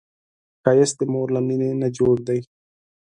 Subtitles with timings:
[0.63, 2.39] ښایست د مور له مینې نه جوړ دی